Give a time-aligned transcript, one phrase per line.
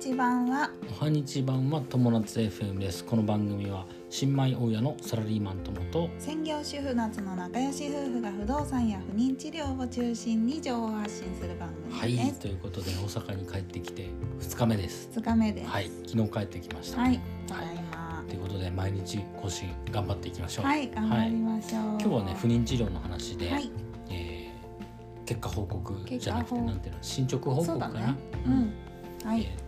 [0.00, 0.70] 日版は？
[1.00, 3.04] おはにち版は友達 FM です。
[3.04, 14.06] この番組は新米大家のサラリーマン友と専業主婦夏の仲良し夫婦が不動産や不妊治療を中心に情報を発信する番はい組です、ということで大阪に帰ってきて
[14.38, 15.10] 2日目です。
[15.16, 15.68] 二日目です。
[15.68, 18.24] はい昨日帰ってきました、はいただいま。
[18.28, 20.64] ということで毎日更新頑張っていきましょう。
[20.64, 23.68] はい頑張りましょう、今日はね不妊治療の話で、はい。
[24.10, 24.48] えー
[25.26, 28.14] 結果報告じゃなくてなんていうの進捗報告かな、そうだね。
[28.46, 28.72] うん。
[29.28, 29.67] はい、えー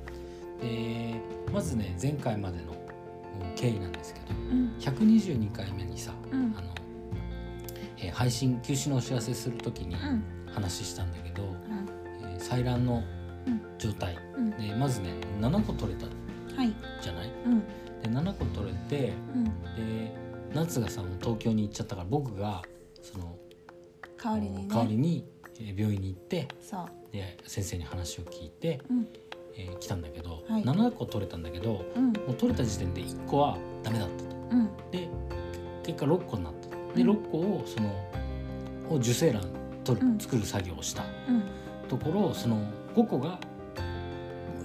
[0.61, 1.15] で
[1.53, 4.75] まずね前回までのうん経緯なんですけどうん。
[4.79, 6.55] 122回目にさ、うん。
[6.57, 6.75] あの
[7.99, 10.25] えー配信休止のお知らせするときにうん。
[10.53, 11.53] 話したんだけど、うん。
[12.33, 13.03] えー採卵の
[13.47, 13.61] うん。
[13.79, 14.17] 状態。
[14.37, 14.51] うん。
[14.51, 16.07] でまずね7個取れた
[16.57, 16.73] はい
[17.03, 17.31] じゃない？
[17.47, 17.61] うん。
[18.03, 19.45] で7個取れてうん。
[19.45, 20.15] で
[20.55, 22.63] 夏がさもう東京に行っちゃったから僕が
[23.03, 23.37] その
[24.23, 24.69] 代わりにね。
[24.69, 25.25] 代わりに
[25.59, 26.49] えー病院に行って
[27.13, 29.09] で先生に話を聞いて、うん
[29.57, 30.65] えー来たんだけど、はい。
[30.65, 32.13] 7個取れたんだけどうん。
[32.13, 34.37] もう取れた時点で1個はダメだったと。
[34.53, 34.69] うん。
[34.91, 35.09] で
[35.85, 36.69] 結果6個になった。
[36.69, 37.11] とでうん。
[37.11, 37.89] 6個をその
[38.91, 39.47] を受精卵
[39.85, 40.19] 取る、うん。
[40.19, 41.05] 作る作業をした。
[41.29, 41.43] うん。
[41.89, 42.63] ところその
[42.95, 43.39] 5個が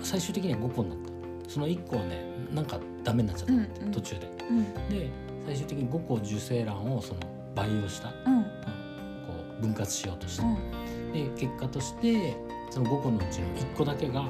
[0.01, 1.51] 最終的には5個になった。
[1.51, 3.87] その1個はねなんかダメになっちゃったって、うん。
[3.87, 3.91] うん。
[3.91, 4.31] 途中で。
[4.49, 4.89] うん。
[4.89, 5.09] で
[5.45, 7.19] 最終的に5個受精卵をその
[7.55, 8.37] 培養した、うん。
[8.37, 8.43] うん。
[8.43, 8.49] こ
[9.59, 11.11] う分割しようとした、うん。
[11.13, 12.35] で結果として
[12.69, 14.27] その5個のうちの1個だけが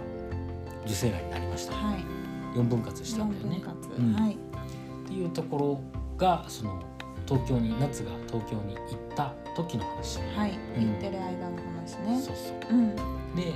[0.86, 1.73] 受精卵になりました。
[1.73, 2.03] はい。
[2.58, 3.59] 4分割した四んだよね。
[3.59, 4.14] 分割、うん。
[4.14, 4.33] はい。
[4.33, 5.81] っていうところ
[6.17, 6.81] がその
[7.28, 10.52] 東京に夏が東京に行った時の話、はい。
[10.78, 10.86] うん。
[10.86, 12.22] 言ってる間の話ね。
[12.22, 12.73] そうそう。
[12.73, 12.95] うん。
[13.36, 13.53] で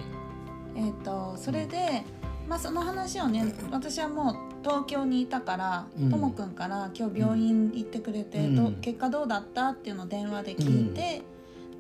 [0.76, 2.04] えっ、とそれで
[2.48, 6.10] まあその話をね私はもう東京にいたからうん。
[6.10, 8.56] ともくんから今日病院行ってくれて、うん。
[8.56, 11.22] ど結果どうだったっていうのを電話で聞いて、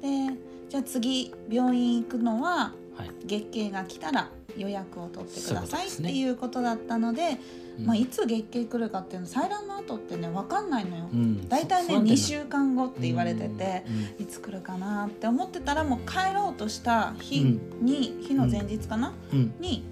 [0.01, 0.37] で
[0.69, 7.37] じゃあ次病院行くのははい、月経が来たら予約を取ってくださいっていうことだったので、
[7.79, 7.85] うん。
[7.85, 11.09] まあ、いつ月経来るかっていうの採卵の後ってね分かんないのよ。
[11.11, 11.47] うん。
[11.47, 13.85] 大体ね不安定な2週間後って言われてて、
[14.17, 14.23] うん。
[14.23, 19.53] いつ来るかなって思ってたらもう帰ろうとした日に、日の前日かな、うん。
[19.59, 19.83] に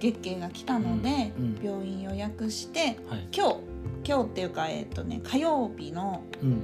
[0.00, 1.44] 月経が来たので、うん。
[1.44, 1.64] うん。
[1.64, 3.28] 病院予約してはい。
[3.34, 3.56] 今日
[4.04, 6.62] 今日っていうかえっ、とね火曜日のうん、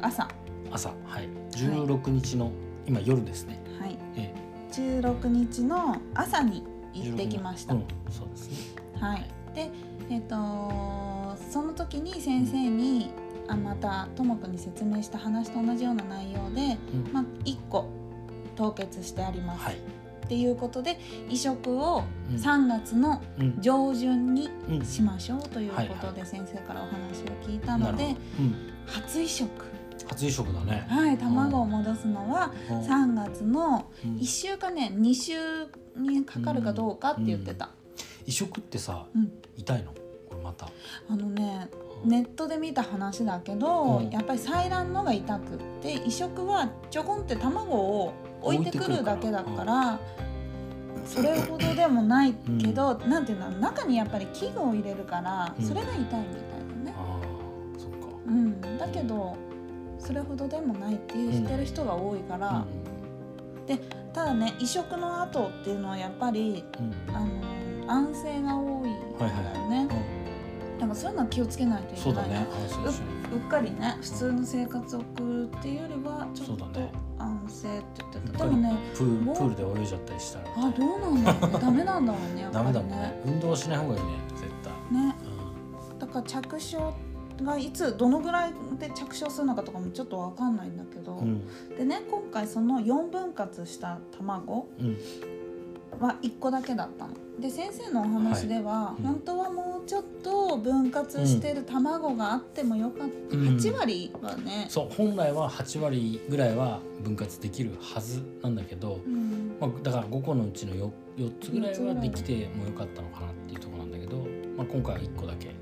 [0.00, 0.28] 朝。
[0.70, 1.28] 朝はい。
[1.52, 2.50] 16日の、
[2.86, 3.62] 今夜ですね。
[3.80, 3.96] はい。
[4.16, 4.34] え
[4.72, 7.74] 16日の朝に行ってきました。
[7.74, 8.82] うん、そうですね。
[9.00, 9.70] はい、で
[10.10, 13.10] えっ、とその時に先生に
[13.48, 17.12] あまたともくんに説明した話と同じような内容で、うん。
[17.12, 17.86] まあ、1個
[18.56, 22.36] 凍結してあります、はい、っていうことで移植をうん。
[22.36, 23.60] 3月のうん。
[23.60, 29.48] 上旬にうんしましょうというこはいとで先生からお話を聞いたのでうん、初移植
[30.06, 32.80] 初移植だね、はい卵を戻すのはうん。
[32.80, 34.16] 3月のうん。
[34.16, 35.34] 1週かね2週
[35.96, 37.70] にかかるかどうかって言ってた、
[38.26, 39.32] 移植ってさうん。
[39.56, 39.92] 痛いの？
[40.28, 40.68] これまた。
[41.08, 41.68] あのね
[42.04, 44.10] ネットで見た話だけど、うん。
[44.10, 49.98] やっぱり採卵のが痛くって移植はちょこんって卵を置いてくるだけだから
[51.06, 53.50] それほどでもないけど、なんていうの？
[53.52, 55.64] 中にやっぱり器具を入れるから、うん。
[55.64, 56.24] それが痛いみたいだ
[56.92, 56.94] ね。
[56.96, 57.20] あ
[57.76, 57.96] あそっか。
[58.26, 59.36] うん、だけど
[60.04, 62.64] それほどでもないって言ってる人が多いから、
[64.12, 66.86] ただね移植の後っていうのはやっぱりうん。
[66.86, 69.88] うんあの安静が多いんだよね。
[70.78, 72.30] だからそういうのは気をつけないといけない。
[72.30, 73.04] なそうだね。
[73.32, 76.66] うっかりね普通の生活を送るっていうよりはちょっと
[77.18, 78.44] 安静って言ってた。
[78.44, 81.58] でもねプールで泳いじゃったりしたらあどうなんだろうね。
[81.60, 83.22] ダメなんだろうねやっぱダメりだもんね。
[83.26, 84.52] 運動しない方がいいね絶
[84.90, 84.98] 対。
[85.02, 85.14] ね。
[85.98, 86.92] だから着床
[87.42, 91.42] がいつどのぐらいで着床するのかとかもちょっとわかんないんだけど、うん。
[91.76, 94.96] でね今回その4分割した卵うん。
[96.00, 97.14] は1個だけだったの。
[97.38, 99.04] で先生のお話では、うん。
[99.04, 103.42] 本当はもうちょっと分割してる卵があってもよかった、うん。
[103.56, 109.56] 8割はね、そう本来は8割ぐらいは分割できるはずなんだけど、うん。
[109.60, 114.16] まあ、だから5個のうちの 4, 4つぐらいはできてもよかったのかなっていうところなんだけど、
[114.56, 115.48] まあ、今回は1個だけ。
[115.48, 115.56] はい、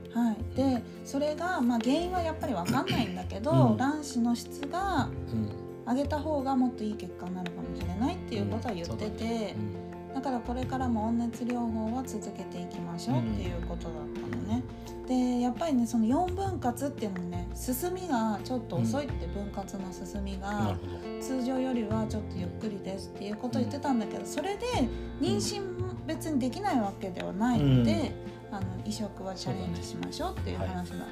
[0.55, 3.77] でそれが、まあ、原因はやっぱり分かんないんだけど、うん。
[3.77, 5.63] 卵子の質がうん。
[5.85, 9.57] 上げた方がもっといい結果になるかもしれないっていうことは言ってて、
[10.15, 13.93] だからこれからも温熱療法は続けていきましょうっていうことだっ
[14.31, 14.63] たのね。
[15.13, 20.77] でやっぱりねその4分割っていうのね進みがちょっと遅いって、分割の進みなが
[21.21, 24.67] 通常よりはちょっとゆっくりですっていうことを言ってたんだけどそれで
[25.21, 25.63] 妊娠
[26.07, 28.13] 別にできないわけではないので、
[28.51, 30.95] あの移植はチャレンジしましょうっていう話だった。
[30.95, 31.07] うん。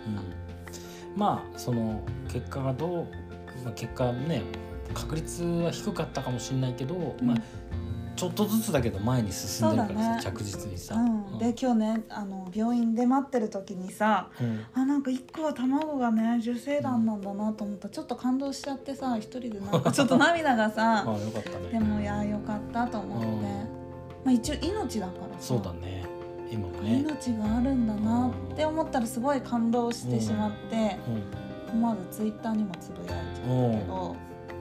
[1.14, 2.00] まあその
[2.32, 3.06] 結果がどう、
[3.64, 4.42] まあ、結果ね
[4.94, 7.26] 確率は低かったかもしれないけど、うん。
[7.26, 7.36] まあ
[8.20, 10.22] ちょっとずつだけど前に進んでるからさ、ね。
[10.22, 14.66] 着実にさ、うん、で今日ねあの病院で待ってる時にさうん。
[14.74, 17.88] あなんか一個は卵がね受精卵なんだなと思った。
[17.88, 21.68] らちょっと感動しちゃってさ一人でなんか ちょっと涙が あさあよかったね。
[21.72, 23.42] でもいやよかったと思って、うん。
[23.42, 23.48] ま
[24.26, 25.40] あ、一応命だからさ。
[25.40, 26.04] そうだね。
[26.50, 30.98] 今もね、命があるんだなって思ったらすごい感動してしまって、
[31.70, 34.16] うん、思わずツイッターにもつぶやいちゃったけど、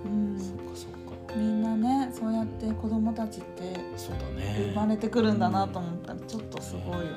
[0.05, 0.39] うん。
[0.39, 4.71] そうかそうかみんなねそうやって子供たちってそうだね。
[4.73, 6.13] 生まれてくるんだなと思った。
[6.13, 7.09] らちょっとすごいよね。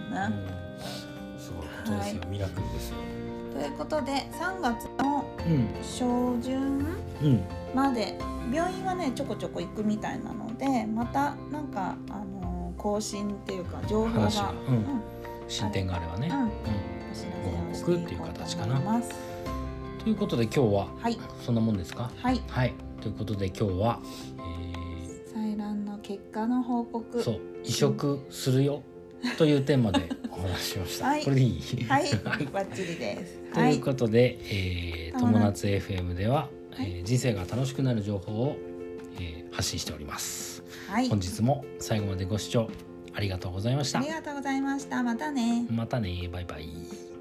[1.34, 1.40] うん。
[1.40, 2.96] すごいことですよ、ミラクルですよ。
[3.54, 6.86] ということで3月のうん初旬
[7.22, 7.40] うん。
[7.74, 8.18] まで
[8.52, 14.30] 病院はねちょこちょこ行くみたいなのでまたなんかあの更新っていうか情報が、
[15.48, 16.40] 進展があればね、うん。
[16.42, 16.48] うん。
[16.48, 17.34] お知ら
[17.74, 19.10] せをしていこうと思います。
[20.02, 21.18] ということで今日ははい。
[21.44, 22.10] そんなもんですか？
[22.20, 22.40] はい。
[22.48, 24.00] はいということで今日は、
[24.38, 27.18] え採卵の結果の報告。
[27.18, 28.82] ー、そう移植するよ
[29.38, 31.24] というテーマで お話ししました、はい。
[31.24, 31.84] これでいい？
[31.84, 32.04] はい。
[32.52, 33.40] バッチリです。
[33.52, 36.92] とはいいうことで、えー、友達 FM では、はい。
[36.96, 38.56] えー人生が楽しくなる情報を、
[39.20, 40.62] えー発信しております。
[40.88, 41.08] はい。
[41.08, 42.70] 本日も最後までご視聴
[43.14, 43.98] ありがとうございました。
[43.98, 45.02] ありがとうございました。
[45.02, 45.66] またね。
[45.70, 46.28] またね。
[46.32, 47.11] バイバイ